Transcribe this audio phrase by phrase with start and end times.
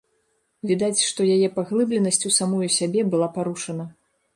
[0.71, 3.93] Відаць, што яе паглыбленасць у самую сябе была парушана.